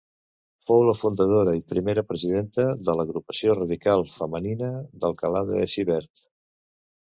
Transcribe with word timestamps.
Fou 0.69 0.79
la 0.85 0.95
fundadora 0.99 1.53
i 1.59 1.61
primera 1.73 2.05
presidenta 2.13 2.67
de 2.89 2.97
l’Agrupació 3.01 3.59
Radical 3.61 4.07
Femenina 4.17 4.73
d’Alcalà 5.05 5.47
de 5.55 5.65
Xivert. 5.79 6.29